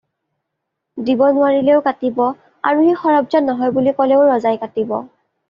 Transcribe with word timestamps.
দিব 1.09 1.21
নোৱাৰিলেও 1.35 1.83
কাটিব, 1.89 2.17
আৰু 2.71 2.87
সি 2.87 2.97
সৰব্জান 3.03 3.47
নহয় 3.51 3.77
বুলি 3.77 3.95
ক'লেও 4.01 4.27
ৰজাই 4.33 4.61
কাটিব। 4.65 4.99